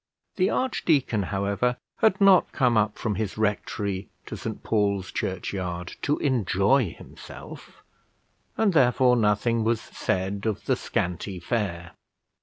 The 0.37 0.49
archdeacon, 0.49 1.21
however, 1.29 1.77
had 1.97 2.19
not 2.19 2.51
come 2.53 2.75
up 2.75 2.97
from 2.97 3.13
his 3.13 3.37
rectory 3.37 4.09
to 4.25 4.35
St 4.35 4.63
Paul's 4.63 5.11
Churchyard 5.11 5.93
to 6.01 6.17
enjoy 6.17 6.95
himself, 6.97 7.83
and 8.57 8.73
therefore 8.73 9.15
nothing 9.15 9.63
was 9.63 9.79
said 9.79 10.47
of 10.47 10.65
the 10.65 10.75
scanty 10.75 11.39
fare. 11.39 11.91